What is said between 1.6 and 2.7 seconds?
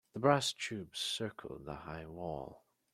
the high wall.